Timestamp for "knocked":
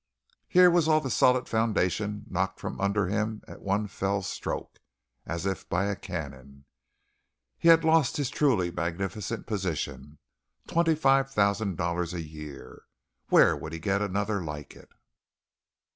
2.27-2.59